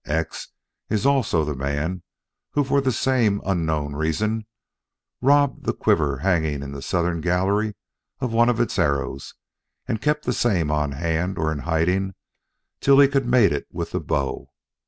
X 0.07 0.47
is 0.89 1.05
also 1.05 1.45
the 1.45 1.53
man 1.53 2.01
who 2.53 2.63
for 2.63 2.81
the 2.81 2.91
same 2.91 3.39
unknown 3.45 3.93
reason 3.95 4.47
robbed 5.21 5.63
the 5.65 5.73
quiver 5.75 6.17
hanging 6.17 6.63
in 6.63 6.71
the 6.71 6.81
southern 6.81 7.21
gallery 7.21 7.75
of 8.19 8.33
one 8.33 8.49
of 8.49 8.59
its 8.59 8.79
arrows 8.79 9.35
and 9.87 10.01
kept 10.01 10.25
the 10.25 10.33
same 10.33 10.71
on 10.71 10.93
hand 10.93 11.37
or 11.37 11.51
in 11.51 11.59
hiding, 11.59 12.15
till 12.79 12.97
he 12.99 13.07
could 13.07 13.27
mate 13.27 13.51
it 13.51 13.67
with 13.71 13.91
the 13.91 13.99
bow. 13.99 14.49